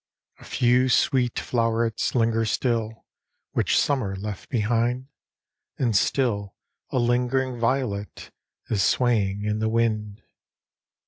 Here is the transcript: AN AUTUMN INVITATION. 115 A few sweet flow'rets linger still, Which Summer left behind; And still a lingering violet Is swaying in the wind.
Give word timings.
AN 0.39 0.45
AUTUMN 0.45 0.49
INVITATION. 0.79 1.09
115 1.13 1.23
A 1.27 1.29
few 1.29 1.29
sweet 1.29 1.39
flow'rets 1.47 2.15
linger 2.15 2.43
still, 2.43 3.05
Which 3.51 3.77
Summer 3.77 4.15
left 4.15 4.49
behind; 4.49 5.09
And 5.77 5.95
still 5.95 6.55
a 6.91 6.97
lingering 6.97 7.59
violet 7.59 8.31
Is 8.71 8.81
swaying 8.81 9.45
in 9.45 9.59
the 9.59 9.69
wind. 9.69 10.23